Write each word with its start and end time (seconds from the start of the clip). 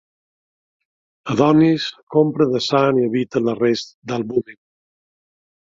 Adonis 1.33 1.85
compra 2.17 2.49
The 2.55 2.63
Sun 2.69 3.03
i 3.03 3.07
evita 3.11 3.45
l'arrest 3.47 3.97
d'Albumen. 4.11 4.63